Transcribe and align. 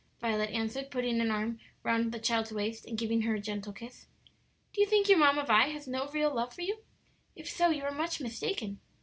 Violet 0.19 0.49
answered, 0.49 0.89
putting 0.89 1.21
an 1.21 1.29
arm 1.29 1.59
round 1.83 2.11
the 2.11 2.17
child's 2.17 2.51
waist 2.51 2.87
and 2.87 2.97
giving 2.97 3.21
her 3.21 3.35
a 3.35 3.39
gentle 3.39 3.71
kiss. 3.71 4.07
"Do 4.73 4.81
you 4.81 4.87
think 4.87 5.07
your 5.07 5.19
Mamma 5.19 5.45
Vi 5.45 5.67
has 5.67 5.87
no 5.87 6.07
real 6.07 6.33
love 6.33 6.55
for 6.55 6.63
you? 6.63 6.79
If 7.35 7.47
so, 7.47 7.69
you 7.69 7.83
are 7.83 7.91
much 7.91 8.19
mistaken. 8.19 8.79